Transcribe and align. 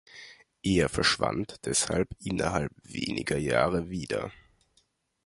Er 0.63 0.89
verschwand 0.89 1.63
deshalb 1.67 2.09
innerhalb 2.23 2.71
weniger 2.81 3.37
Jahre 3.37 3.91
wieder. 3.91 4.31